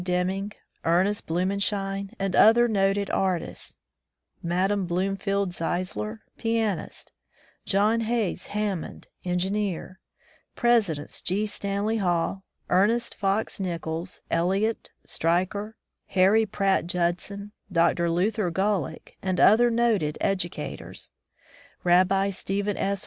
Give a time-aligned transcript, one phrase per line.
[0.03, 3.77] Deming, Ernest Blumenschein, and other noted artists;
[4.41, 4.85] Mme.
[4.87, 7.11] Bloomfield Zeisler, pianist;
[7.65, 9.99] John Hays Hanmiond, engineer;
[10.55, 11.45] Presidents G.
[11.45, 15.77] Stanley Hall, Ernest Pox Nichols, Eliot, Stryker,
[16.07, 18.09] Harry Pratt Judson, Dr.
[18.09, 21.11] Luther Gulick, and other noted educators;
[21.83, 22.99] Rabbi Stephen S.